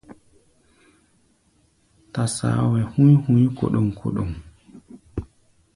Tasaoʼɛ 2.13 2.81
húí 2.91 3.13
hui 3.23 3.43
kóɗóŋ-kóɗóŋ. 3.57 4.29